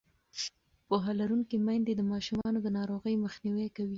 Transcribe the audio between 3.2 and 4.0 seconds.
مخنیوی کوي.